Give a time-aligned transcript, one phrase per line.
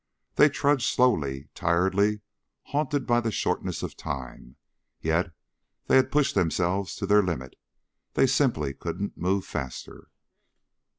[0.33, 2.21] They trudged slowly, tiredly,
[2.63, 4.55] haunted by the shortness of time,
[4.99, 5.31] yet
[5.85, 7.53] they had pushed themselves to their limit.
[8.15, 10.07] They simply couldn't move faster.